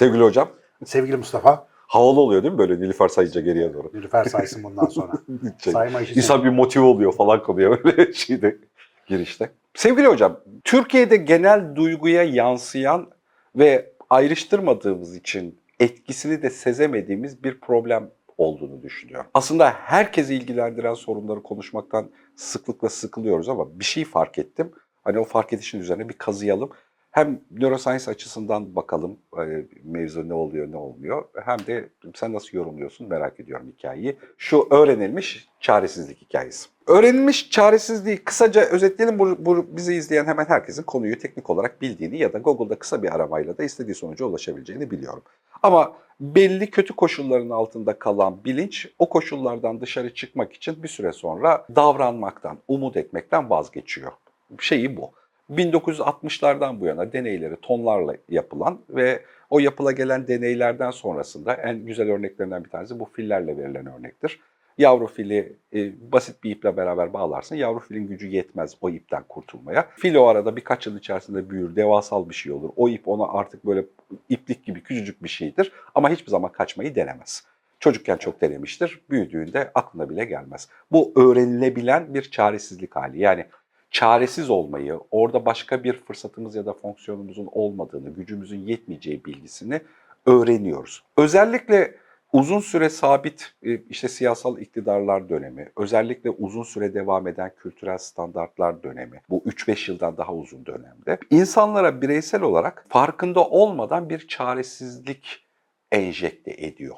[0.00, 0.48] Sevgili hocam,
[0.84, 3.90] Sevgili Mustafa, havalı oluyor değil mi böyle Nilüfer sayınca geriye doğru?
[3.94, 5.12] Nilüfer saysın bundan sonra.
[5.58, 8.58] Şey, Sayma işi İnsan bir motive oluyor falan konuya böyle şeyde
[9.06, 9.50] girişte.
[9.74, 13.10] Sevgili hocam, Türkiye'de genel duyguya yansıyan
[13.56, 19.30] ve ayrıştırmadığımız için etkisini de sezemediğimiz bir problem olduğunu düşünüyorum.
[19.34, 24.72] Aslında herkesi ilgilendiren sorunları konuşmaktan sıklıkla sıkılıyoruz ama bir şey fark ettim.
[25.04, 26.70] Hani o fark edişin üzerine bir kazıyalım.
[27.10, 29.42] Hem neuroscience açısından bakalım e,
[29.84, 31.24] mevzu ne oluyor ne olmuyor.
[31.44, 34.16] Hem de sen nasıl yorumluyorsun merak ediyorum hikayeyi.
[34.38, 36.68] Şu öğrenilmiş çaresizlik hikayesi.
[36.86, 39.18] Öğrenilmiş çaresizliği kısaca özetleyelim.
[39.18, 43.14] Bu, bu bizi izleyen hemen herkesin konuyu teknik olarak bildiğini ya da Google'da kısa bir
[43.14, 45.22] aramayla da istediği sonuca ulaşabileceğini biliyorum.
[45.62, 51.66] Ama belli kötü koşulların altında kalan bilinç o koşullardan dışarı çıkmak için bir süre sonra
[51.76, 54.12] davranmaktan, umut etmekten vazgeçiyor.
[54.58, 55.10] Şeyi bu.
[55.50, 62.64] 1960'lardan bu yana deneyleri tonlarla yapılan ve o yapıla gelen deneylerden sonrasında en güzel örneklerinden
[62.64, 64.40] bir tanesi bu fillerle verilen örnektir.
[64.78, 67.56] Yavru fili e, basit bir iple beraber bağlarsın.
[67.56, 69.88] Yavru filin gücü yetmez o ipten kurtulmaya.
[69.96, 72.70] Fil o arada birkaç yıl içerisinde büyür, devasal bir şey olur.
[72.76, 73.84] O ip ona artık böyle
[74.28, 77.44] iplik gibi küçücük bir şeydir ama hiçbir zaman kaçmayı denemez.
[77.80, 80.68] Çocukken çok denemiştir, büyüdüğünde aklına bile gelmez.
[80.92, 83.20] Bu öğrenilebilen bir çaresizlik hali.
[83.20, 83.46] Yani
[83.90, 89.80] çaresiz olmayı, orada başka bir fırsatımız ya da fonksiyonumuzun olmadığını, gücümüzün yetmeyeceği bilgisini
[90.26, 91.02] öğreniyoruz.
[91.16, 91.94] Özellikle
[92.32, 98.82] uzun süre sabit e, işte siyasal iktidarlar dönemi, özellikle uzun süre devam eden kültürel standartlar
[98.82, 105.46] dönemi, bu 3-5 yıldan daha uzun dönemde insanlara bireysel olarak farkında olmadan bir çaresizlik
[105.92, 106.96] enjekte ediyor.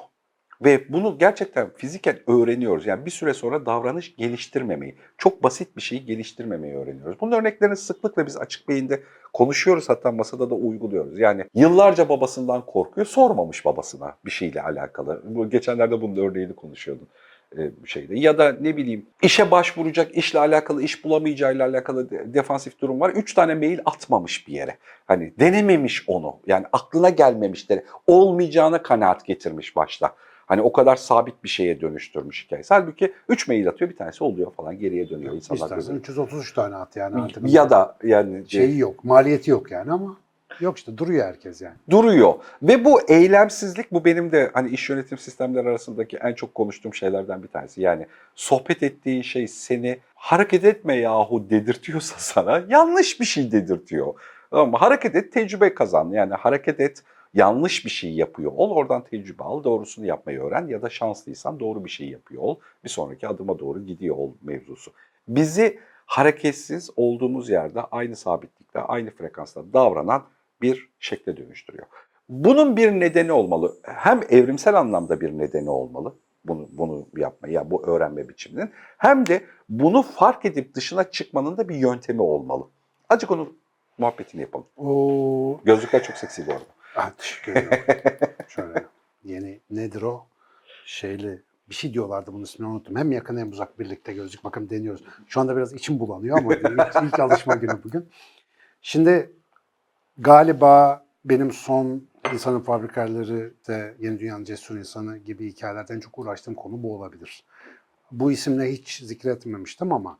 [0.65, 2.85] Ve bunu gerçekten fiziken öğreniyoruz.
[2.85, 7.17] Yani bir süre sonra davranış geliştirmemeyi, çok basit bir şeyi geliştirmemeyi öğreniyoruz.
[7.21, 9.03] Bunun örneklerini sıklıkla biz açık beyinde
[9.33, 11.19] konuşuyoruz hatta masada da uyguluyoruz.
[11.19, 15.23] Yani yıllarca babasından korkuyor, sormamış babasına bir şeyle alakalı.
[15.49, 17.07] Geçenlerde bunun örneğini konuşuyordum
[17.57, 18.19] e, şeyde.
[18.19, 23.09] Ya da ne bileyim işe başvuracak, işle alakalı, iş bulamayacağıyla alakalı de- defansif durum var.
[23.09, 24.77] Üç tane mail atmamış bir yere.
[25.05, 26.39] Hani denememiş onu.
[26.47, 27.79] Yani aklına gelmemiştir.
[28.07, 30.15] Olmayacağına kanaat getirmiş başta.
[30.45, 32.73] Hani o kadar sabit bir şeye dönüştürmüş hikayesi.
[32.73, 35.61] Halbuki 3 mail atıyor bir tanesi oluyor falan geriye dönüyor insanlar.
[35.61, 35.97] İstersen gözüne.
[35.97, 37.49] 333 tane at yani artık.
[37.49, 40.17] Ya da yani Şeyi yok, maliyeti yok yani ama
[40.59, 41.75] yok işte duruyor herkes yani.
[41.89, 42.33] duruyor.
[42.61, 47.43] Ve bu eylemsizlik bu benim de hani iş yönetim sistemleri arasındaki en çok konuştuğum şeylerden
[47.43, 47.81] bir tanesi.
[47.81, 54.13] Yani sohbet ettiğin şey seni hareket etme yahu dedirtiyorsa sana yanlış bir şey dedirtiyor.
[54.51, 56.09] Ama hareket et tecrübe kazan.
[56.09, 57.03] Yani hareket et
[57.33, 61.85] yanlış bir şey yapıyor ol oradan tecrübe al doğrusunu yapmayı öğren ya da şanslıysan doğru
[61.85, 64.91] bir şey yapıyor ol bir sonraki adıma doğru gidiyor ol mevzusu.
[65.27, 70.23] Bizi hareketsiz olduğumuz yerde aynı sabitlikte aynı frekansta davranan
[70.61, 71.85] bir şekle dönüştürüyor.
[72.29, 73.75] Bunun bir nedeni olmalı.
[73.83, 76.13] Hem evrimsel anlamda bir nedeni olmalı
[76.45, 78.71] bunu bunu yapmaya, yani bu öğrenme biçiminin.
[78.97, 82.63] Hem de bunu fark edip dışına çıkmanın da bir yöntemi olmalı.
[83.09, 83.57] Azıcık onun
[83.97, 84.65] muhabbetini yapalım.
[84.77, 86.63] O Gözlükler çok seksi bu arada.
[86.95, 87.83] Ah, teşekkür ederim.
[88.47, 88.85] Şöyle
[89.23, 90.25] yeni nedir o?
[90.85, 92.95] Şeyli bir şey diyorlardı bunun ismini unuttum.
[92.95, 95.03] Hem yakın hem uzak birlikte gözlük bakın deniyoruz.
[95.27, 98.09] Şu anda biraz içim bulanıyor ama ilk, ilk alışma günü bugün.
[98.81, 99.31] Şimdi
[100.17, 102.03] galiba benim son
[102.33, 107.43] insanın fabrikaları ve Yeni Dünya'nın cesur insanı gibi hikayelerden çok uğraştığım konu bu olabilir.
[108.11, 110.19] Bu isimle hiç zikretmemiştim ama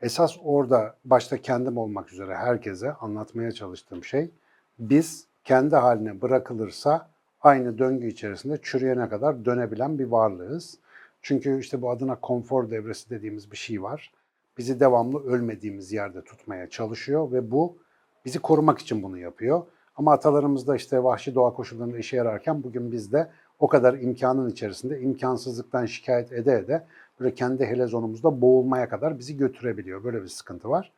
[0.00, 4.30] esas orada başta kendim olmak üzere herkese anlatmaya çalıştığım şey
[4.78, 7.08] biz kendi haline bırakılırsa
[7.40, 10.78] aynı döngü içerisinde çürüyene kadar dönebilen bir varlığız.
[11.22, 14.12] Çünkü işte bu adına konfor devresi dediğimiz bir şey var.
[14.58, 17.76] Bizi devamlı ölmediğimiz yerde tutmaya çalışıyor ve bu
[18.24, 19.62] bizi korumak için bunu yapıyor.
[19.96, 24.50] Ama atalarımız da işte vahşi doğa koşullarında işe yararken bugün biz de o kadar imkanın
[24.50, 26.84] içerisinde imkansızlıktan şikayet ede ede
[27.20, 30.04] böyle kendi helezonumuzda boğulmaya kadar bizi götürebiliyor.
[30.04, 30.92] Böyle bir sıkıntı var.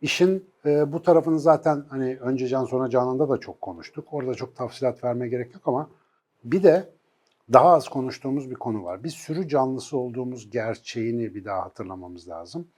[0.00, 4.08] İşin e, bu tarafını zaten hani önce Can sonra Canan'da da çok konuştuk.
[4.10, 5.90] Orada çok tafsilat vermeye gerek yok ama
[6.44, 6.92] bir de
[7.52, 9.04] daha az konuştuğumuz bir konu var.
[9.04, 12.68] Biz sürü canlısı olduğumuz gerçeğini bir daha hatırlamamız lazım.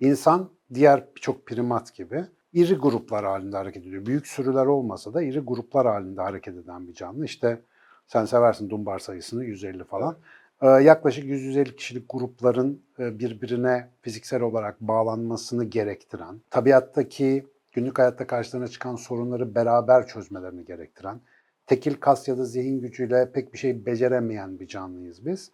[0.00, 4.06] İnsan diğer birçok primat gibi iri gruplar halinde hareket ediyor.
[4.06, 7.24] Büyük sürüler olmasa da iri gruplar halinde hareket eden bir canlı.
[7.24, 7.62] İşte
[8.06, 10.12] sen seversin dumbar sayısını 150 falan.
[10.14, 10.18] Ee,
[10.62, 18.96] yaklaşık 100-150 kişilik grupların e, birbirine fiziksel olarak bağlanmasını gerektiren, tabiattaki günlük hayatta karşılarına çıkan
[18.96, 21.20] sorunları beraber çözmelerini gerektiren,
[21.66, 25.50] tekil kas ya da zihin gücüyle pek bir şey beceremeyen bir canlıyız biz.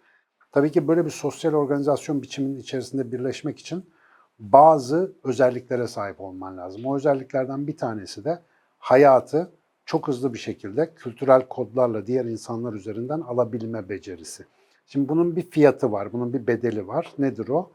[0.53, 3.91] Tabii ki böyle bir sosyal organizasyon biçiminin içerisinde birleşmek için
[4.39, 6.87] bazı özelliklere sahip olman lazım.
[6.87, 8.39] O özelliklerden bir tanesi de
[8.79, 9.53] hayatı
[9.85, 14.47] çok hızlı bir şekilde kültürel kodlarla diğer insanlar üzerinden alabilme becerisi.
[14.87, 17.13] Şimdi bunun bir fiyatı var, bunun bir bedeli var.
[17.19, 17.73] Nedir o?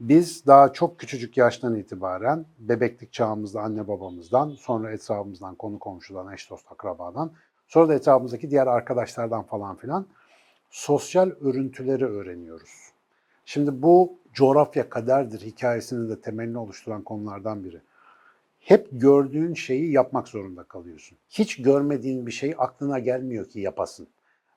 [0.00, 6.50] Biz daha çok küçücük yaştan itibaren bebeklik çağımızda anne babamızdan, sonra etrafımızdan, konu komşudan, eş
[6.50, 7.32] dost akrabadan,
[7.66, 10.06] sonra da etrafımızdaki diğer arkadaşlardan falan filan
[10.70, 12.92] sosyal örüntüleri öğreniyoruz.
[13.44, 17.80] Şimdi bu coğrafya kaderdir hikayesinin de temelini oluşturan konulardan biri.
[18.60, 21.18] Hep gördüğün şeyi yapmak zorunda kalıyorsun.
[21.30, 24.06] Hiç görmediğin bir şey aklına gelmiyor ki yapasın.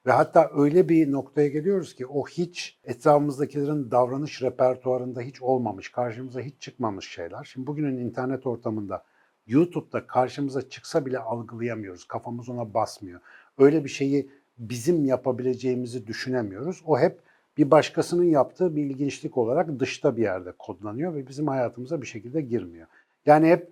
[0.05, 6.41] Ve hatta öyle bir noktaya geliyoruz ki o hiç etrafımızdakilerin davranış repertuarında hiç olmamış, karşımıza
[6.41, 7.43] hiç çıkmamış şeyler.
[7.43, 9.03] Şimdi bugünün internet ortamında
[9.47, 12.05] YouTube'da karşımıza çıksa bile algılayamıyoruz.
[12.05, 13.19] Kafamız ona basmıyor.
[13.57, 16.81] Öyle bir şeyi bizim yapabileceğimizi düşünemiyoruz.
[16.85, 17.19] O hep
[17.57, 22.41] bir başkasının yaptığı bir ilginçlik olarak dışta bir yerde kodlanıyor ve bizim hayatımıza bir şekilde
[22.41, 22.87] girmiyor.
[23.25, 23.71] Yani hep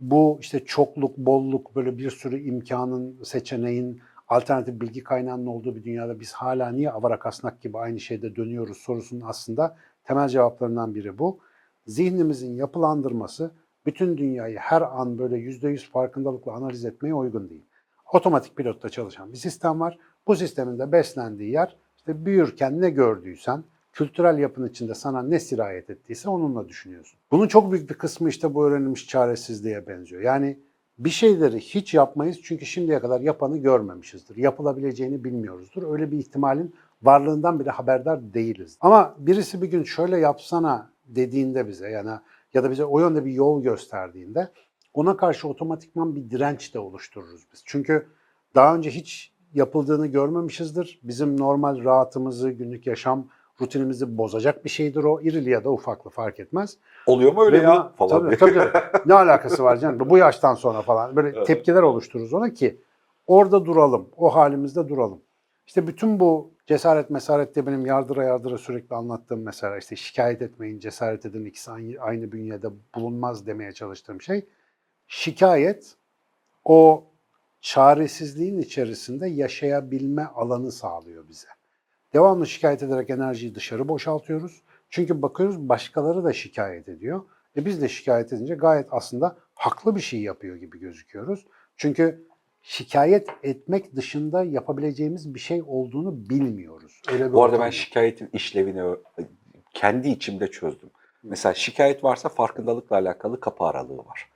[0.00, 6.20] bu işte çokluk, bolluk, böyle bir sürü imkanın, seçeneğin, alternatif bilgi kaynağının olduğu bir dünyada
[6.20, 11.38] biz hala niye avara kasnak gibi aynı şeyde dönüyoruz sorusunun aslında temel cevaplarından biri bu.
[11.86, 13.50] Zihnimizin yapılandırması
[13.86, 17.64] bütün dünyayı her an böyle %100 farkındalıkla analiz etmeye uygun değil.
[18.12, 19.98] Otomatik pilotta çalışan bir sistem var.
[20.26, 25.90] Bu sistemin de beslendiği yer işte büyürken ne gördüysen, kültürel yapın içinde sana ne sirayet
[25.90, 27.18] ettiyse onunla düşünüyorsun.
[27.30, 30.22] Bunun çok büyük bir kısmı işte bu öğrenilmiş çaresizliğe benziyor.
[30.22, 30.58] Yani
[31.00, 34.36] bir şeyleri hiç yapmayız çünkü şimdiye kadar yapanı görmemişizdir.
[34.36, 35.92] Yapılabileceğini bilmiyoruzdur.
[35.92, 38.76] Öyle bir ihtimalin varlığından bile haberdar değiliz.
[38.80, 42.10] Ama birisi bir gün şöyle yapsana dediğinde bize yani
[42.54, 44.48] ya da bize o yönde bir yol gösterdiğinde
[44.94, 47.62] ona karşı otomatikman bir direnç de oluştururuz biz.
[47.64, 48.06] Çünkü
[48.54, 51.00] daha önce hiç yapıldığını görmemişizdir.
[51.02, 53.28] Bizim normal rahatımızı, günlük yaşam
[53.62, 55.20] rutinimizi bozacak bir şeydir o.
[55.20, 56.76] İrili ya da ufaklı fark etmez.
[57.06, 58.38] Oluyor mu öyle Ve ya buna- falan tabii, diye.
[58.38, 59.02] tabii, tabii.
[59.08, 60.10] Ne alakası var canım?
[60.10, 61.16] Bu yaştan sonra falan.
[61.16, 61.46] Böyle Evet.
[61.46, 62.80] tepkiler oluştururuz ona ki
[63.26, 64.08] orada duralım.
[64.16, 65.20] O halimizde duralım.
[65.66, 70.78] İşte bütün bu cesaret mesaret diye benim yardıra yardıra sürekli anlattığım mesela işte şikayet etmeyin,
[70.78, 74.46] cesaret edin ikisi aynı, aynı bünyede bulunmaz demeye çalıştığım şey.
[75.06, 75.94] Şikayet
[76.64, 77.04] o
[77.60, 81.48] çaresizliğin içerisinde yaşayabilme alanı sağlıyor bize.
[82.14, 84.62] Devamlı şikayet ederek enerjiyi dışarı boşaltıyoruz.
[84.90, 87.22] Çünkü bakıyoruz başkaları da şikayet ediyor.
[87.56, 91.46] E biz de şikayet edince gayet aslında haklı bir şey yapıyor gibi gözüküyoruz.
[91.76, 92.24] Çünkü
[92.62, 97.02] şikayet etmek dışında yapabileceğimiz bir şey olduğunu bilmiyoruz.
[97.12, 98.96] Öyle bir Bu arada ben şikayetin işlevini
[99.74, 100.90] kendi içimde çözdüm.
[101.22, 104.28] Mesela şikayet varsa farkındalıkla alakalı kapı aralığı var.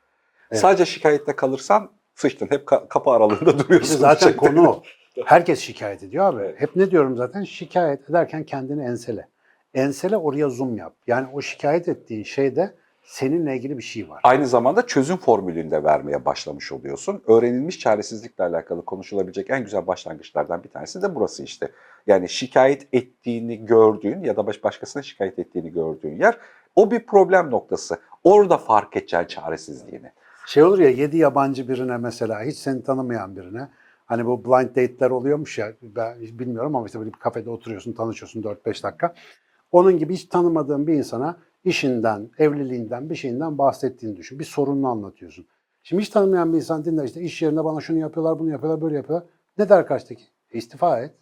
[0.51, 0.61] Evet.
[0.61, 2.47] Sadece şikayette kalırsan sıçtın.
[2.51, 3.99] Hep ka- kapı aralığında duruyorsun.
[3.99, 4.83] Zaten konu o.
[5.25, 6.55] Herkes şikayet ediyor abi.
[6.57, 7.45] Hep ne diyorum zaten?
[7.45, 9.29] Şikayet ederken kendini ensele.
[9.75, 10.93] Ensele oraya zoom yap.
[11.07, 14.21] Yani o şikayet ettiğin şeyde seninle ilgili bir şey var.
[14.25, 17.23] Aynı zamanda çözüm formülünü de vermeye başlamış oluyorsun.
[17.27, 21.69] Öğrenilmiş çaresizlikle alakalı konuşulabilecek en güzel başlangıçlardan bir tanesi de burası işte.
[22.07, 26.39] Yani şikayet ettiğini gördüğün ya da baş başkasına şikayet ettiğini gördüğün yer
[26.77, 27.97] o bir problem noktası.
[28.25, 30.11] Orada fark edeceksin çaresizliğini.
[30.47, 33.69] Şey olur ya yedi yabancı birine mesela hiç seni tanımayan birine
[34.05, 38.43] hani bu blind date'ler oluyormuş ya ben bilmiyorum ama işte böyle bir kafede oturuyorsun tanışıyorsun
[38.43, 39.15] 4-5 dakika.
[39.73, 44.39] Onun gibi hiç tanımadığın bir insana işinden, evliliğinden, bir şeyinden bahsettiğini düşün.
[44.39, 45.47] Bir sorununu anlatıyorsun.
[45.83, 48.97] Şimdi hiç tanımayan bir insan dinler işte iş yerinde bana şunu yapıyorlar, bunu yapıyorlar, böyle
[48.97, 49.29] yapıyorlar.
[49.59, 50.25] Ne der karşıdaki?
[50.51, 51.15] E, istifa et.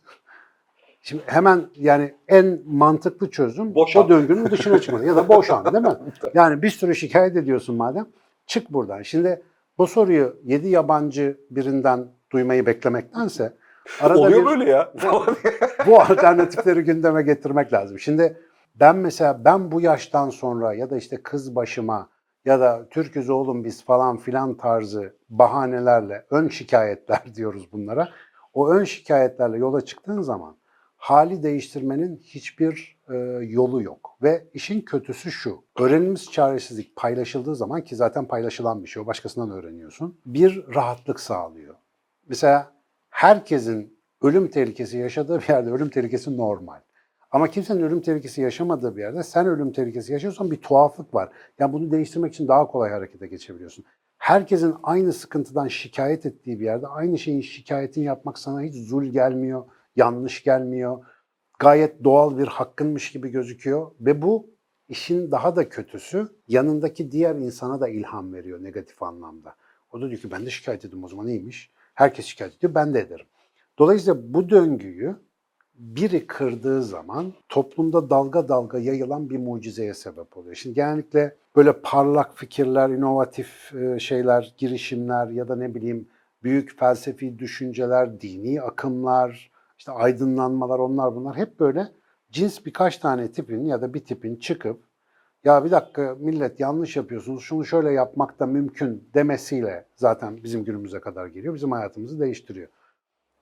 [1.03, 4.05] Şimdi hemen yani en mantıklı çözüm Boşan.
[4.05, 5.97] o döngünün dışına çıkmak ya da boşan değil mi?
[6.35, 8.07] Yani bir sürü şikayet ediyorsun madem
[8.47, 9.03] çık buradan.
[9.03, 9.43] Şimdi
[9.79, 13.53] bu soruyu yedi yabancı birinden duymayı beklemektense
[14.01, 14.93] arada Oluyor bir böyle ya.
[15.87, 17.99] bu alternatifleri gündeme getirmek lazım.
[17.99, 18.39] Şimdi
[18.75, 22.09] ben mesela ben bu yaştan sonra ya da işte kız başıma
[22.45, 28.09] ya da Türküz oğlum biz falan filan tarzı bahanelerle ön şikayetler diyoruz bunlara.
[28.55, 30.57] O ön şikayetlerle yola çıktığın zaman
[30.97, 34.17] hali değiştirmenin hiçbir e, yolu yok.
[34.23, 35.65] Ve işin kötüsü şu.
[35.79, 40.21] Öğrenilmiş çaresizlik paylaşıldığı zaman ki zaten paylaşılan bir şey o başkasından öğreniyorsun.
[40.27, 41.75] Bir rahatlık sağlıyor.
[42.29, 42.73] Mesela
[43.11, 46.81] herkesin ölüm tehlikesi yaşadığı bir yerde ölüm tehlikesi normal.
[47.31, 51.29] Ama kimsenin ölüm tehlikesi yaşamadığı bir yerde sen ölüm tehlikesi yaşıyorsan bir tuhaflık var.
[51.59, 53.85] Yani bunu değiştirmek için daha kolay harekete geçebiliyorsun.
[54.19, 59.65] Herkesin aynı sıkıntıdan şikayet ettiği bir yerde aynı şeyin şikayetini yapmak sana hiç zul gelmiyor,
[59.97, 61.05] yanlış gelmiyor.
[61.59, 64.51] Gayet doğal bir hakkınmış gibi gözüküyor ve bu
[64.89, 69.55] işin daha da kötüsü yanındaki diğer insana da ilham veriyor negatif anlamda.
[69.93, 71.73] O da diyor ki ben de şikayet edeyim o zaman iyiymiş.
[71.95, 73.27] Herkes şikayet ediyor ben de ederim.
[73.79, 75.17] Dolayısıyla bu döngüyü
[75.75, 80.55] biri kırdığı zaman toplumda dalga dalga yayılan bir mucizeye sebep oluyor.
[80.55, 86.09] Şimdi genellikle böyle parlak fikirler, inovatif e, şeyler, girişimler ya da ne bileyim
[86.43, 91.89] büyük felsefi düşünceler, dini akımlar, işte aydınlanmalar onlar bunlar hep böyle
[92.31, 94.83] cins birkaç tane tipin ya da bir tipin çıkıp
[95.45, 101.01] ya bir dakika millet yanlış yapıyorsunuz şunu şöyle yapmak da mümkün demesiyle zaten bizim günümüze
[101.01, 101.55] kadar geliyor.
[101.55, 102.69] Bizim hayatımızı değiştiriyor.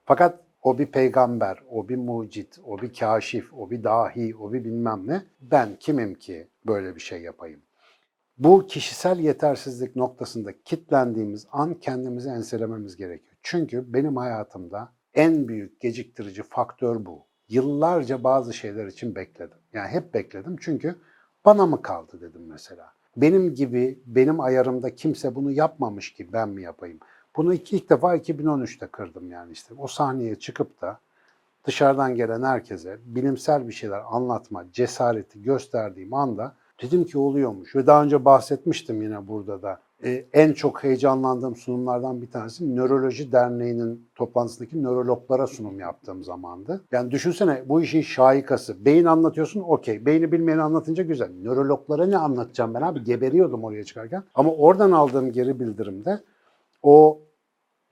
[0.04, 4.64] Fakat o bir peygamber, o bir mucit, o bir kaşif, o bir dahi, o bir
[4.64, 5.22] bilmem ne.
[5.40, 7.60] Ben kimim ki böyle bir şey yapayım?
[8.38, 13.36] Bu kişisel yetersizlik noktasında kitlendiğimiz an kendimizi enselememiz gerekiyor.
[13.42, 17.26] Çünkü benim hayatımda en büyük geciktirici faktör bu.
[17.48, 19.58] Yıllarca bazı şeyler için bekledim.
[19.72, 20.96] Yani hep bekledim çünkü
[21.44, 22.92] bana mı kaldı dedim mesela.
[23.16, 26.98] Benim gibi, benim ayarımda kimse bunu yapmamış ki ben mi yapayım?
[27.36, 29.74] Bunu ilk, ilk defa 2013'te kırdım yani işte.
[29.78, 30.98] O sahneye çıkıp da
[31.64, 37.76] dışarıdan gelen herkese bilimsel bir şeyler anlatma cesareti gösterdiğim anda dedim ki oluyormuş.
[37.76, 39.80] Ve daha önce bahsetmiştim yine burada da.
[40.04, 46.84] Ee, en çok heyecanlandığım sunumlardan bir tanesi Nöroloji Derneği'nin toplantısındaki nörologlara sunum yaptığım zamandı.
[46.92, 48.84] Yani düşünsene bu işin şahikası.
[48.84, 50.06] Beyin anlatıyorsun okey.
[50.06, 51.30] Beyni bilmeyeni anlatınca güzel.
[51.42, 53.04] Nörologlara ne anlatacağım ben abi?
[53.04, 54.22] Geberiyordum oraya çıkarken.
[54.34, 56.20] Ama oradan aldığım geri bildirimde
[56.82, 57.18] o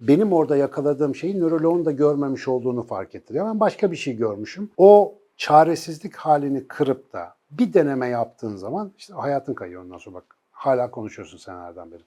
[0.01, 3.47] benim orada yakaladığım şeyi nöroloğun da görmemiş olduğunu fark ettiriyor.
[3.47, 4.71] Ben başka bir şey görmüşüm.
[4.77, 10.38] O çaresizlik halini kırıp da bir deneme yaptığın zaman işte hayatın kayıyor ondan sonra bak
[10.59, 12.03] hala konuşuyorsun senelerden beri.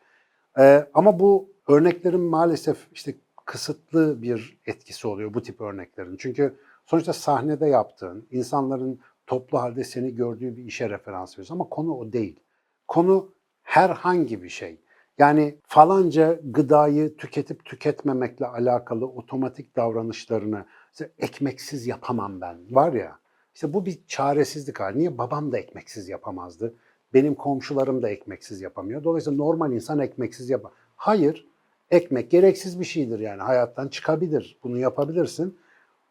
[0.59, 3.15] Ee, ama bu örneklerin maalesef işte
[3.45, 6.17] kısıtlı bir etkisi oluyor bu tip örneklerin.
[6.17, 6.55] Çünkü
[6.85, 12.13] sonuçta sahnede yaptığın, insanların toplu halde seni gördüğü bir işe referans veriyorsun ama konu o
[12.13, 12.39] değil.
[12.87, 14.81] Konu herhangi bir şey.
[15.17, 20.65] Yani falanca gıdayı tüketip tüketmemekle alakalı otomatik davranışlarını
[21.19, 23.19] ekmeksiz yapamam ben var ya.
[23.55, 24.99] İşte bu bir çaresizlik hali.
[24.99, 26.73] Niye babam da ekmeksiz yapamazdı?
[27.13, 29.03] Benim komşularım da ekmeksiz yapamıyor.
[29.03, 30.71] Dolayısıyla normal insan ekmeksiz yapar.
[30.95, 31.47] Hayır,
[31.91, 34.57] ekmek gereksiz bir şeydir yani hayattan çıkabilir.
[34.63, 35.57] Bunu yapabilirsin.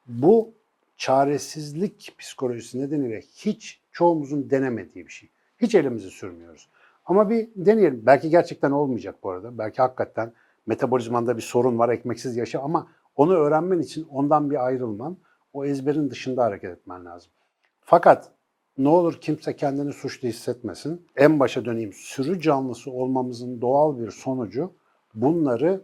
[0.06, 0.52] Bu
[0.96, 5.30] çaresizlik psikolojisi nedeniyle hiç çoğumuzun denemediği bir şey.
[5.58, 6.68] Hiç elimizi sürmüyoruz.
[7.04, 8.02] Ama bir deneyelim.
[8.06, 9.58] Belki gerçekten olmayacak bu arada.
[9.58, 10.32] Belki hakikaten
[10.66, 15.16] metabolizmanda bir sorun var, ekmeksiz yaşa ama onu öğrenmen için ondan bir ayrılman,
[15.52, 17.30] o ezberin dışında hareket etmen lazım.
[17.80, 18.30] Fakat
[18.84, 21.06] ne olur kimse kendini suçlu hissetmesin.
[21.16, 21.92] En başa döneyim.
[21.92, 24.72] Sürü canlısı olmamızın doğal bir sonucu
[25.14, 25.82] bunları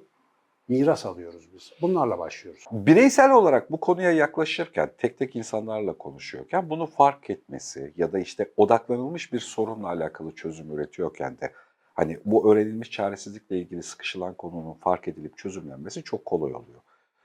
[0.68, 1.72] miras alıyoruz biz.
[1.82, 2.64] Bunlarla başlıyoruz.
[2.72, 8.50] Bireysel olarak bu konuya yaklaşırken, tek tek insanlarla konuşuyorken bunu fark etmesi ya da işte
[8.56, 11.52] odaklanılmış bir sorunla alakalı çözüm üretiyorken de
[11.94, 16.80] hani bu öğrenilmiş çaresizlikle ilgili sıkışılan konunun fark edilip çözümlenmesi çok kolay oluyor.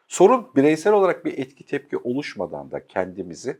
[0.07, 3.57] Sorun bireysel olarak bir etki tepki oluşmadan da kendimizi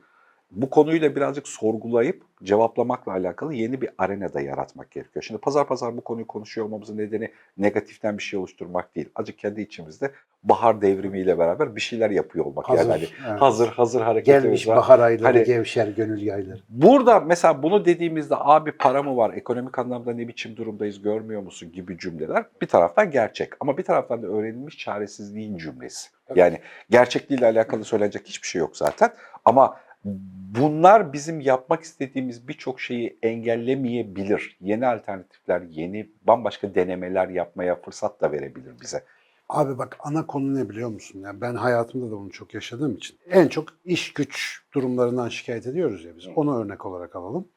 [0.51, 5.23] bu konuyla birazcık sorgulayıp cevaplamakla alakalı yeni bir arenada yaratmak gerekiyor.
[5.23, 9.09] Şimdi pazar pazar bu konuyu konuşuyor olmamızın nedeni negatiften bir şey oluşturmak değil.
[9.15, 10.11] Acık kendi içimizde
[10.43, 12.69] bahar devrimiyle beraber bir şeyler yapıyor olmak.
[12.69, 13.41] yani hani evet.
[13.41, 14.77] hazır hazır hareketimiz Gelmiş var.
[14.77, 16.59] bahar ayları, Hani- gevşer gönül yayları.
[16.69, 21.71] Burada mesela bunu dediğimizde abi para mı var, ekonomik anlamda ne biçim durumdayız görmüyor musun
[21.71, 23.49] gibi cümleler bir taraftan gerçek.
[23.59, 26.09] Ama bir taraftan da öğrenilmiş çaresizliğin cümlesi.
[26.25, 26.39] Tabii.
[26.39, 29.09] Yani gerçekliğiyle alakalı söylenecek hiçbir şey yok zaten.
[29.45, 34.57] Ama bunlar bizim yapmak istediğimiz birçok şeyi engellemeyebilir.
[34.61, 39.03] Yeni alternatifler, yeni bambaşka denemeler yapmaya fırsat da verebilir bize.
[39.49, 41.19] Abi bak ana konu ne biliyor musun?
[41.19, 43.17] Yani ben hayatımda da bunu çok yaşadığım için.
[43.29, 46.27] En çok iş güç durumlarından şikayet ediyoruz ya biz.
[46.35, 47.47] Onu örnek olarak alalım.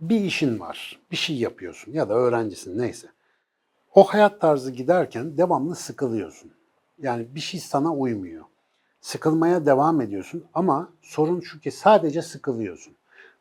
[0.00, 3.08] Bir işin var, bir şey yapıyorsun ya da öğrencisin neyse.
[3.94, 6.52] O hayat tarzı giderken devamlı sıkılıyorsun.
[6.98, 8.44] Yani bir şey sana uymuyor.
[9.00, 12.94] Sıkılmaya devam ediyorsun ama sorun şu ki sadece sıkılıyorsun.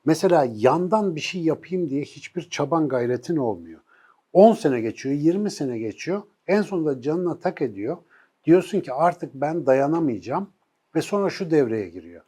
[0.06, 3.80] Mesela yandan bir şey yapayım diye hiçbir çaban gayretin olmuyor.
[4.34, 6.22] 10 sene geçiyor, 20 sene geçiyor.
[6.48, 7.98] En sonunda canına tak ediyor.
[8.46, 10.50] Diyorsun ki artık ben dayanamayacağım
[10.96, 12.24] ve sonra şu devreye giriyor.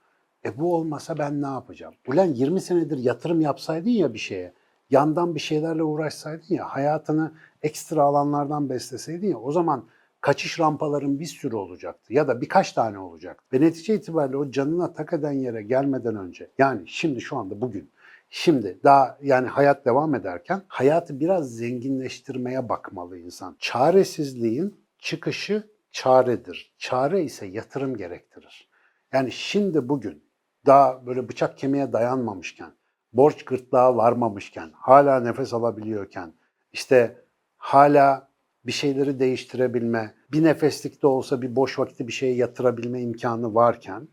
[0.45, 1.93] E bu olmasa ben ne yapacağım?
[2.07, 4.53] Ulan 20 senedir yatırım yapsaydın ya bir şeye,
[4.89, 7.31] yandan bir şeylerle uğraşsaydın ya, hayatını
[7.63, 9.83] ekstra alanlardan besleseydin ya o zaman
[10.21, 13.45] kaçış rampaların bir sürü olacaktı ya da birkaç tane olacaktı.
[13.53, 17.91] Ve netice itibariyle o canına tak eden yere gelmeden önce yani şimdi şu anda bugün
[18.29, 23.55] Şimdi daha yani hayat devam ederken hayatı biraz zenginleştirmeye bakmalı insan.
[23.59, 26.73] Çaresizliğin çıkışı çaredir.
[26.77, 28.69] Çare ise yatırım gerektirir.
[29.13, 30.23] Yani şimdi bugün
[30.65, 32.71] daha böyle bıçak kemiğe dayanmamışken,
[33.13, 36.33] borç gırtlağa varmamışken, hala nefes alabiliyorken,
[36.71, 37.25] işte
[37.57, 38.28] hala
[38.65, 44.07] bir şeyleri değiştirebilme, bir nefeslik de olsa bir boş vakti bir şeye yatırabilme imkanı varken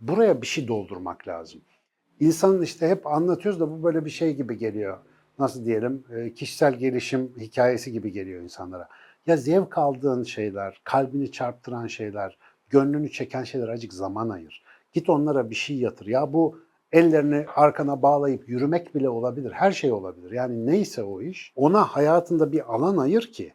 [0.00, 1.60] buraya bir şey doldurmak lazım.
[2.20, 4.98] İnsanın işte hep anlatıyoruz da bu böyle bir şey gibi geliyor.
[5.38, 6.04] Nasıl diyelim?
[6.16, 8.88] e, Kişisel gelişim hikayesi gibi geliyor insanlara.
[9.26, 12.38] Ya zevk aldığın şeyler, kalbini çarptıran şeyler,
[12.70, 14.62] gönlünü çeken şeyler acık zaman ayır.
[14.92, 16.06] Git onlara bir şey yatır.
[16.06, 16.60] Ya bu
[16.92, 19.52] ellerini arkana bağlayıp yürümek bile olabilir.
[19.52, 20.30] Her şey olabilir.
[20.30, 21.52] Yani neyse o iş.
[21.56, 23.54] Ona hayatında bir alan ayır ki.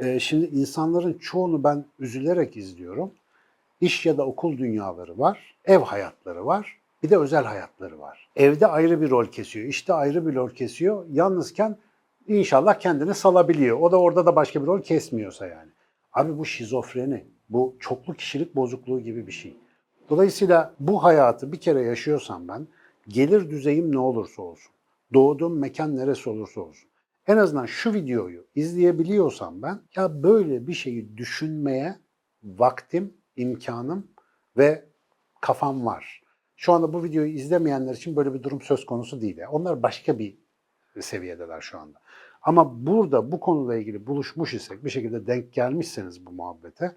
[0.00, 3.10] Ee, şimdi insanların çoğunu ben üzülerek izliyorum.
[3.80, 8.28] İş ya da okul dünyaları var, ev hayatları var, bir de özel hayatları var.
[8.36, 11.04] Evde ayrı bir rol kesiyor, işte ayrı bir rol kesiyor.
[11.12, 11.76] Yalnızken
[12.28, 13.80] inşallah kendini salabiliyor.
[13.80, 15.70] O da orada da başka bir rol kesmiyorsa yani.
[16.12, 19.56] Abi bu şizofreni, bu çoklu kişilik bozukluğu gibi bir şey.
[20.10, 22.66] Dolayısıyla bu hayatı bir kere yaşıyorsam ben,
[23.08, 24.72] gelir düzeyim ne olursa olsun,
[25.14, 26.89] doğduğum mekan neresi olursa olsun,
[27.26, 31.98] en azından şu videoyu izleyebiliyorsam ben, ya böyle bir şeyi düşünmeye
[32.42, 34.10] vaktim, imkanım
[34.56, 34.84] ve
[35.40, 36.22] kafam var.
[36.56, 39.38] Şu anda bu videoyu izlemeyenler için böyle bir durum söz konusu değil.
[39.50, 40.38] Onlar başka bir
[41.00, 41.98] seviyedeler şu anda.
[42.42, 46.96] Ama burada bu konuyla ilgili buluşmuş isek, bir şekilde denk gelmişseniz bu muhabbete,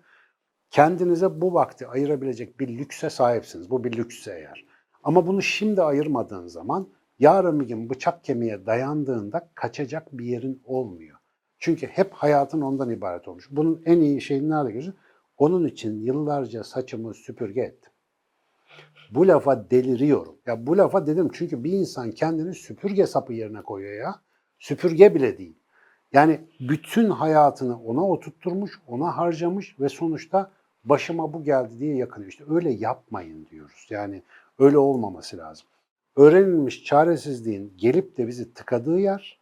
[0.70, 3.70] kendinize bu vakti ayırabilecek bir lükse sahipsiniz.
[3.70, 4.66] Bu bir lüksse eğer.
[5.04, 6.90] Ama bunu şimdi ayırmadığın zaman
[7.24, 11.18] yarın bir gün bıçak kemiğe dayandığında kaçacak bir yerin olmuyor.
[11.60, 13.48] Çünkü hep hayatın ondan ibaret olmuş.
[13.52, 14.96] Bunun en iyi şeyini nerede görüyorsun?
[15.38, 17.92] Onun için yıllarca saçımı süpürge ettim.
[19.12, 20.36] Bu lafa deliriyorum.
[20.46, 24.16] Ya bu lafa dedim çünkü bir insan kendini süpürge sapı yerine koyuyor ya.
[24.60, 25.56] Süpürge bile değil.
[26.14, 30.52] Yani bütün hayatını ona oturtturmuş, ona harcamış ve sonuçta
[30.84, 32.32] başıma bu geldi diye yakınıyor.
[32.32, 33.88] İşte öyle yapmayın diyoruz.
[33.90, 34.24] Yani
[34.60, 35.68] öyle olmaması lazım.
[36.18, 39.40] Öğrenilmiş çaresizliğin gelip de bizi tıkadığı yer,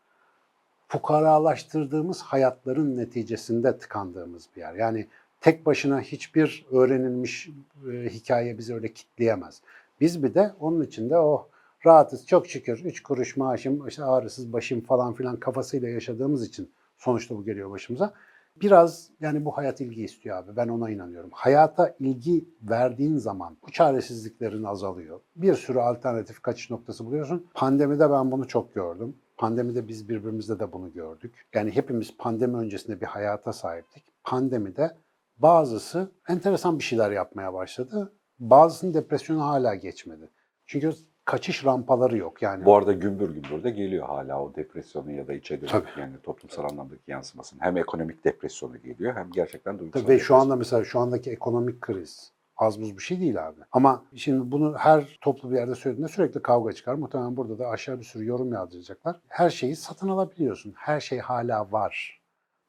[0.87, 4.73] fukaralaştırdığımız hayatların neticesinde tıkandığımız bir yer.
[4.73, 5.07] Yani
[5.41, 7.49] tek başına hiçbir öğrenilmiş
[7.91, 9.61] e, hikaye bizi öyle kitleyemez.
[10.01, 11.47] Biz bir de onun içinde oh
[11.85, 17.35] rahatız çok şükür 3 kuruş maaşım işte ağrısız başım falan filan kafasıyla yaşadığımız için sonuçta
[17.35, 18.13] bu geliyor başımıza.
[18.55, 21.29] Biraz yani bu hayat ilgi istiyor abi ben ona inanıyorum.
[21.33, 25.19] Hayata ilgi verdiğin zaman bu çaresizliklerin azalıyor.
[25.35, 27.47] Bir sürü alternatif kaçış noktası buluyorsun.
[27.53, 29.15] Pandemide ben bunu çok gördüm.
[29.37, 31.45] Pandemide biz birbirimizde de bunu gördük.
[31.53, 34.03] Yani hepimiz pandemi öncesinde bir hayata sahiptik.
[34.23, 34.97] Pandemide
[35.37, 38.13] bazısı enteresan bir şeyler yapmaya başladı.
[38.39, 40.29] Bazısının depresyonu hala geçmedi.
[40.65, 40.93] Çünkü
[41.25, 42.65] kaçış rampaları yok yani.
[42.65, 45.89] Bu arada gümbür gümbür de geliyor hala o depresyonun ya da içe dönük Tabii.
[45.97, 47.61] yani toplumsal anlamdaki yansımasının.
[47.61, 52.31] Hem ekonomik depresyonu geliyor hem gerçekten duygusal Ve şu anda mesela şu andaki ekonomik kriz
[52.61, 53.59] az buz bir şey değil abi.
[53.71, 56.95] Ama şimdi bunu her toplu bir yerde söylediğinde sürekli kavga çıkar.
[56.95, 59.15] Muhtemelen burada da aşağı bir sürü yorum yazdıracaklar.
[59.27, 60.73] Her şeyi satın alabiliyorsun.
[60.77, 62.21] Her şey hala var.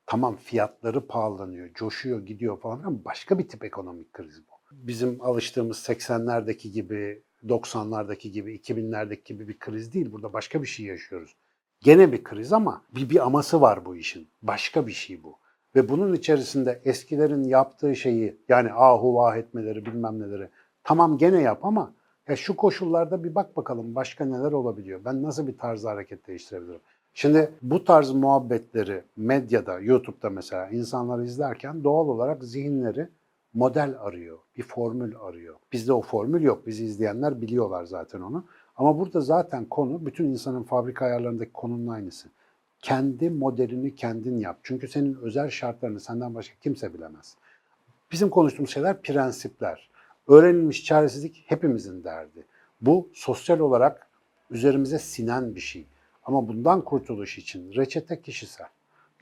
[0.07, 4.53] Tamam fiyatları pahalanıyor, coşuyor, gidiyor falan ama başka bir tip ekonomik kriz bu.
[4.73, 10.13] Bizim alıştığımız 80'lerdeki gibi, 90'lardaki gibi, 2000'lerdeki gibi bir kriz değil.
[10.13, 11.37] Burada başka bir şey yaşıyoruz.
[11.81, 14.29] Gene bir kriz ama bir, bir aması var bu işin.
[14.43, 15.39] Başka bir şey bu.
[15.77, 20.49] Ve bunun içerisinde eskilerin yaptığı şeyi yani ahu vah etmeleri bilmem neleri
[20.85, 21.95] tamam gene yap ama
[22.29, 25.01] ya şu koşullarda bir bak bakalım başka neler olabiliyor.
[25.05, 26.81] Ben nasıl bir tarzda hareket değiştirebilirim?
[27.15, 33.09] Şimdi bu tarz muhabbetleri medyada, YouTube'da mesela insanlar izlerken doğal olarak zihinleri
[33.55, 35.57] model arıyor, bir formül arıyor.
[35.73, 36.67] Bizde o formül yok.
[36.67, 38.45] Bizi izleyenler biliyorlar zaten onu.
[38.77, 42.29] Ama burada zaten konu bütün insanın fabrika ayarlarındaki konunun aynısı.
[42.79, 44.59] Kendi modelini kendin yap.
[44.63, 47.37] Çünkü senin özel şartlarını senden başka kimse bilemez.
[48.13, 49.91] Bizim konuştuğumuz şeyler prensipler.
[50.29, 52.45] Öğrenilmiş çaresizlik hepimizin derdi.
[52.81, 54.07] Bu sosyal olarak
[54.51, 55.87] üzerimize sinen bir şey.
[56.25, 58.67] Ama bundan kurtuluş için reçete kişisel.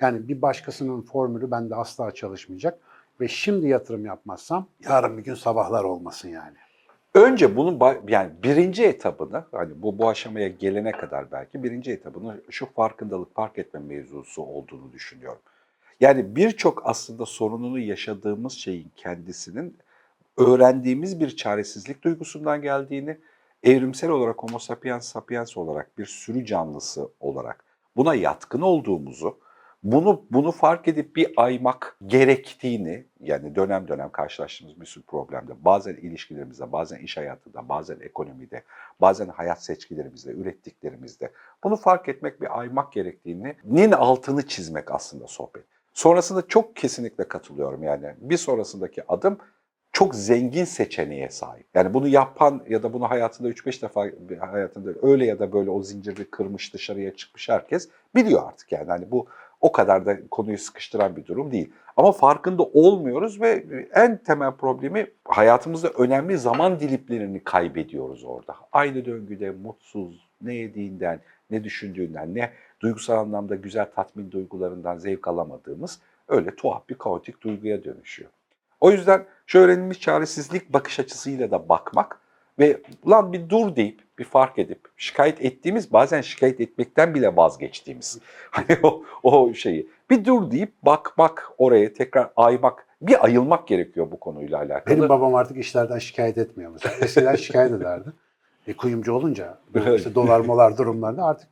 [0.00, 2.78] Yani bir başkasının formülü bende asla çalışmayacak
[3.20, 6.56] ve şimdi yatırım yapmazsam yarın bir gün sabahlar olmasın yani.
[7.14, 12.66] Önce bunun yani birinci etabını hani bu bu aşamaya gelene kadar belki birinci etabını şu
[12.66, 15.40] farkındalık fark etme mevzusu olduğunu düşünüyorum.
[16.00, 19.78] Yani birçok aslında sorununu yaşadığımız şeyin kendisinin
[20.36, 23.18] öğrendiğimiz bir çaresizlik duygusundan geldiğini,
[23.62, 27.64] evrimsel olarak homo sapiens sapiens olarak bir sürü canlısı olarak
[27.96, 29.38] buna yatkın olduğumuzu,
[29.82, 35.94] bunu bunu fark edip bir aymak gerektiğini yani dönem dönem karşılaştığımız bir sürü problemde bazen
[35.94, 38.62] ilişkilerimizde, bazen iş hayatında, bazen ekonomide,
[39.00, 41.32] bazen hayat seçkilerimizde, ürettiklerimizde
[41.64, 45.64] bunu fark etmek bir aymak gerektiğinin altını çizmek aslında sohbet.
[45.92, 49.38] Sonrasında çok kesinlikle katılıyorum yani bir sonrasındaki adım
[49.92, 51.66] çok zengin seçeneğe sahip.
[51.74, 54.06] Yani bunu yapan ya da bunu hayatında 3-5 defa
[54.50, 58.88] hayatında öyle ya da böyle o zinciri kırmış dışarıya çıkmış herkes biliyor artık yani.
[58.88, 59.26] Hani bu
[59.60, 61.72] o kadar da konuyu sıkıştıran bir durum değil.
[61.96, 68.56] Ama farkında olmuyoruz ve en temel problemi hayatımızda önemli zaman dilimlerini kaybediyoruz orada.
[68.72, 71.20] Aynı döngüde mutsuz, ne yediğinden,
[71.50, 77.84] ne düşündüğünden, ne duygusal anlamda güzel tatmin duygularından zevk alamadığımız öyle tuhaf bir kaotik duyguya
[77.84, 78.30] dönüşüyor.
[78.80, 82.20] O yüzden şu öğrenilmiş çaresizlik bakış açısıyla da bakmak
[82.60, 88.18] ve lan bir dur deyip bir fark edip şikayet ettiğimiz bazen şikayet etmekten bile vazgeçtiğimiz
[88.50, 94.20] hani o, o şeyi bir dur deyip bakmak oraya tekrar aymak bir ayılmak gerekiyor bu
[94.20, 94.96] konuyla alakalı.
[94.96, 96.94] Benim babam artık işlerden şikayet etmiyor mesela.
[97.00, 98.08] Eskiden şikayet ederdi.
[98.66, 99.58] E, kuyumcu olunca
[99.96, 101.48] işte dolar molar durumlarında artık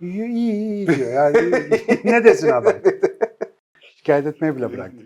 [0.00, 1.12] iyi iyi iyi diyor.
[1.12, 1.52] Yani
[2.04, 2.72] ne desin adam?
[3.96, 4.96] Şikayet etmeyi bile bıraktı.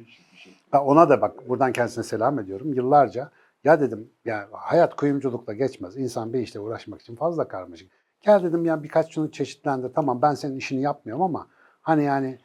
[0.72, 2.74] Ben ona da bak buradan kendisine selam ediyorum.
[2.74, 3.30] Yıllarca
[3.68, 5.96] ya dedim ya hayat kuyumculukla geçmez.
[5.96, 7.90] İnsan bir işle uğraşmak için fazla karmaşık.
[8.20, 9.92] Gel dedim ya birkaç şunu çeşitlendir.
[9.94, 11.46] Tamam ben senin işini yapmıyorum ama
[11.82, 12.38] hani yani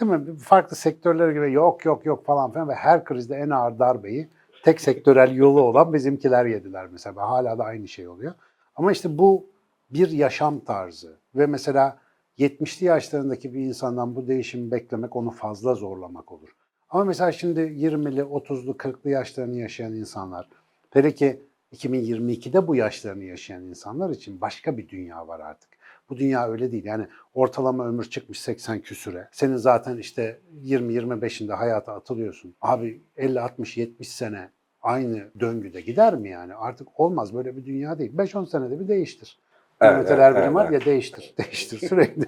[0.00, 3.78] değil mi farklı sektörlere göre yok yok yok falan filan ve her krizde en ağır
[3.78, 4.28] darbeyi
[4.64, 7.30] tek sektörel yolu olan bizimkiler yediler mesela.
[7.30, 8.34] Hala da aynı şey oluyor.
[8.76, 9.46] Ama işte bu
[9.90, 11.98] bir yaşam tarzı ve mesela
[12.38, 16.56] 70'li yaşlarındaki bir insandan bu değişimi beklemek onu fazla zorlamak olur.
[16.90, 20.48] Ama mesela şimdi 20'li, 30'lu, 40'lı yaşlarını yaşayan insanlar,
[20.90, 21.40] hele ki
[21.72, 25.70] 2022'de bu yaşlarını yaşayan insanlar için başka bir dünya var artık.
[26.10, 26.84] Bu dünya öyle değil.
[26.84, 29.28] Yani ortalama ömür çıkmış 80 küsüre.
[29.32, 32.54] Senin zaten işte 20-25'inde hayata atılıyorsun.
[32.60, 34.48] Abi 50, 60, 70 sene
[34.82, 36.54] aynı döngüde gider mi yani?
[36.54, 38.12] Artık olmaz böyle bir dünya değil.
[38.16, 39.38] 5-10 senede bir değiştir.
[39.80, 40.80] Evet, Üniteler evet, bilim var evet.
[40.80, 42.24] ya değiştir, değiştir sürekli.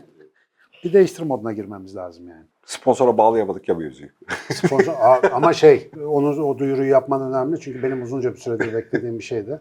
[0.85, 2.45] Bir değiştir moduna girmemiz lazım yani.
[2.67, 4.11] Sponsora bağlayamadık ya mevzuyu.
[4.55, 9.19] Sponsor Aa, ama şey onu o duyuruyu yapman önemli çünkü benim uzunca bir süredir beklediğim
[9.19, 9.61] bir şeydi.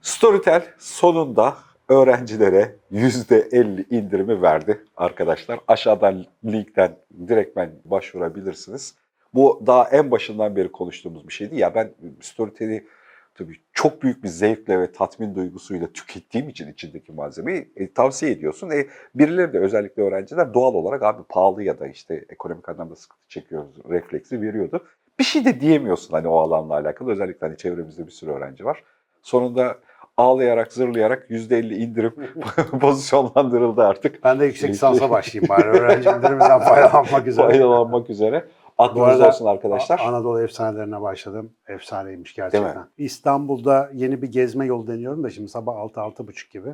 [0.00, 1.56] Storytel sonunda
[1.88, 5.60] öğrencilere %50 indirimi verdi arkadaşlar.
[5.68, 6.96] Aşağıdan linkten
[7.28, 8.94] direktmen başvurabilirsiniz.
[9.34, 11.56] Bu daha en başından beri konuştuğumuz bir şeydi.
[11.56, 12.86] Ya ben Storytel'i
[13.34, 18.70] tabii çok büyük bir zevkle ve tatmin duygusuyla tükettiğim için içindeki malzemeyi e, tavsiye ediyorsun.
[18.70, 23.28] E, birileri de özellikle öğrenciler doğal olarak abi pahalı ya da işte ekonomik anlamda sıkıntı
[23.28, 24.84] çekiyoruz refleksi veriyordu.
[25.18, 27.12] Bir şey de diyemiyorsun hani o alanla alakalı.
[27.12, 28.84] Özellikle hani çevremizde bir sürü öğrenci var.
[29.22, 29.78] Sonunda
[30.16, 32.14] ağlayarak, zırlayarak %50 indirim
[32.80, 34.24] pozisyonlandırıldı artık.
[34.24, 37.46] Ben de yüksek lisansa başlayayım bari öğrenci indiriminden faydalanmak üzere.
[37.46, 38.44] Faydalanmak üzere.
[38.78, 40.00] Aklınızda olsun arkadaşlar.
[40.00, 41.52] Anadolu efsanelerine başladım.
[41.68, 42.88] Efsaneymiş gerçekten.
[42.98, 46.68] İstanbul'da yeni bir gezme yolu deniyorum da şimdi sabah 6-6.30 gibi.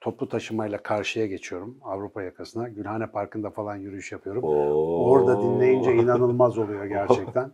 [0.00, 2.68] Toplu taşımayla karşıya geçiyorum Avrupa yakasına.
[2.68, 4.44] Gülhane Parkı'nda falan yürüyüş yapıyorum.
[4.44, 5.10] Oo.
[5.10, 7.50] Orada dinleyince inanılmaz oluyor gerçekten.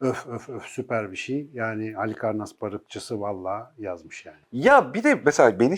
[0.00, 1.50] öf öf öf süper bir şey.
[1.52, 4.38] Yani Halikarnas barıkçısı valla yazmış yani.
[4.52, 5.76] Ya bir de mesela beni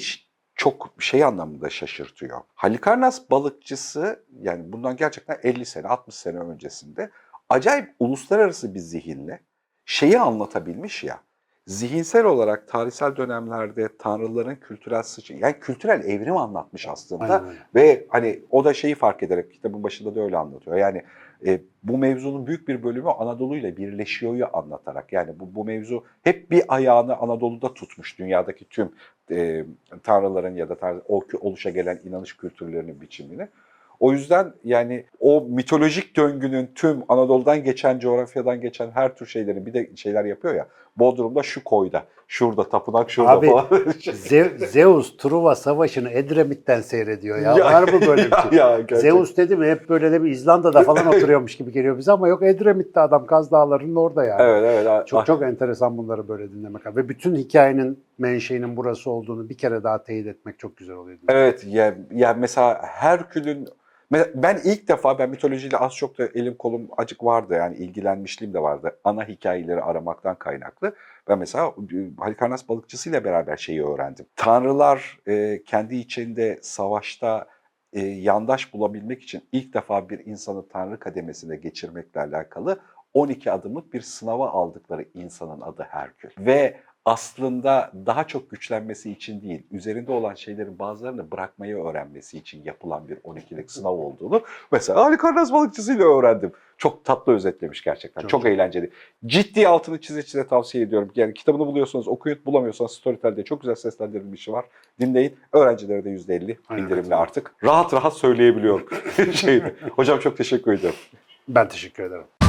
[0.55, 2.41] çok şey anlamında şaşırtıyor.
[2.55, 7.11] Halikarnas balıkçısı yani bundan gerçekten 50 sene 60 sene öncesinde
[7.53, 9.41] acayip uluslararası bir zihinle
[9.85, 11.21] şeyi anlatabilmiş ya.
[11.67, 17.25] Zihinsel olarak tarihsel dönemlerde tanrıların kültürel sıçı yani kültürel evrim anlatmış aslında.
[17.25, 17.55] Aynen.
[17.75, 20.77] Ve hani o da şeyi fark ederek kitabın başında da öyle anlatıyor.
[20.77, 21.03] Yani
[21.47, 25.13] e, bu mevzunun büyük bir bölümü Anadolu ile birleşiyor'yu anlatarak.
[25.13, 28.93] Yani bu, bu mevzu hep bir ayağını Anadolu'da tutmuş dünyadaki tüm
[29.31, 29.65] e,
[30.03, 33.49] tanrıların ya da tanrı, o oluşa gelen inanış kültürlerinin biçimini.
[34.03, 39.75] O yüzden yani o mitolojik döngünün tüm Anadolu'dan geçen, coğrafyadan geçen her tür şeylerin bir
[39.75, 40.67] de şeyler yapıyor ya.
[40.97, 43.65] Bodrum'da şu koyda, şurada tapınak şurada Abi, falan.
[44.01, 47.55] Ze- Zeus Truva savaşını Edremit'ten seyrediyor ya.
[47.57, 48.59] Ya- Var mı böyle bir şey?
[48.59, 48.81] ya.
[48.93, 52.43] Zeus dedi mi hep böyle de bir İzlanda'da falan oturuyormuş gibi geliyor bize ama yok
[52.43, 54.43] Edremit'te adam Kaz Dağları'nın orada yani.
[54.43, 54.87] Evet evet.
[54.91, 56.97] ah- Çok çok enteresan bunları böyle dinlemek.
[56.97, 61.19] Ve bütün hikayenin menşeinin burası olduğunu bir kere daha teyit etmek çok güzel oluyor.
[61.29, 63.69] Evet ya, ya mesela Herkül'ün
[64.35, 68.63] ben ilk defa ben mitolojiyle az çok da elim kolum acık vardı yani ilgilenmişliğim de
[68.63, 68.99] vardı.
[69.05, 70.95] Ana hikayeleri aramaktan kaynaklı.
[71.29, 74.27] Ben mesela e, Halikarnas balıkçısıyla beraber şeyi öğrendim.
[74.37, 77.47] Tanrılar e, kendi içinde savaşta
[77.93, 82.81] e, yandaş bulabilmek için ilk defa bir insanı tanrı kademesine geçirmekle alakalı
[83.15, 86.31] 12 adımlık bir sınava aldıkları insanın adı Herkül.
[86.39, 93.09] Ve aslında daha çok güçlenmesi için değil, üzerinde olan şeylerin bazılarını bırakmayı öğrenmesi için yapılan
[93.09, 96.53] bir 12'lik sınav olduğunu mesela Halikarnas balıkçısıyla öğrendim.
[96.79, 98.21] Çok tatlı özetlemiş gerçekten.
[98.21, 98.91] Çok, Çok, eğlenceli.
[99.27, 101.11] Ciddi altını çize çize tavsiye ediyorum.
[101.17, 104.65] Yani kitabını buluyorsanız okuyun, bulamıyorsanız Storytel'de çok güzel seslendirilmişi var.
[105.01, 105.37] Dinleyin.
[105.53, 107.55] Öğrencilere de %50 Aynen, indirimli artık.
[107.65, 108.87] Rahat rahat söyleyebiliyorum.
[109.33, 109.75] Şeydi.
[109.97, 110.99] Hocam çok teşekkür ediyorum.
[111.49, 112.42] Ben teşekkür ederim.